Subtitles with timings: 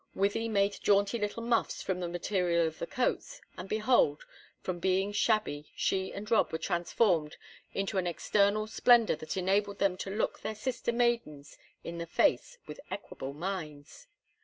[0.17, 4.25] Wythie made jaunty little muffs from the material of the coats, and behold,
[4.59, 7.37] from being shabby, she and Rob were transformed
[7.75, 12.57] into an external splendor that enabled them to look their sister maidens in the face
[12.65, 14.07] with equable minds.